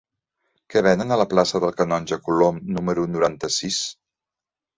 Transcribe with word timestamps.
Què 0.73 0.81
venen 0.87 1.13
a 1.15 1.19
la 1.21 1.27
plaça 1.33 1.61
del 1.65 1.75
Canonge 1.81 2.19
Colom 2.29 2.59
número 2.79 3.05
noranta-sis? 3.19 3.79